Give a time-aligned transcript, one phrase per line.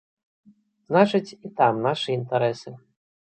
[0.91, 2.75] Значыць, і там нашы інтарэсы.